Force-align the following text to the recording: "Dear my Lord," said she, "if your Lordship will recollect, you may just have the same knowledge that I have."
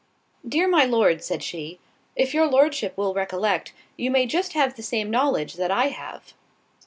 "Dear 0.49 0.67
my 0.67 0.83
Lord," 0.83 1.23
said 1.23 1.43
she, 1.43 1.77
"if 2.15 2.33
your 2.33 2.47
Lordship 2.47 2.97
will 2.97 3.13
recollect, 3.13 3.71
you 3.97 4.09
may 4.09 4.25
just 4.25 4.53
have 4.53 4.75
the 4.75 4.81
same 4.81 5.11
knowledge 5.11 5.57
that 5.57 5.69
I 5.69 5.89
have." 5.89 6.33